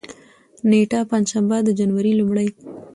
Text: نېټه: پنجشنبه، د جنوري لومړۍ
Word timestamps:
نېټه: 0.69 0.99
پنجشنبه، 1.09 1.57
د 1.63 1.69
جنوري 1.79 2.13
لومړۍ 2.19 2.47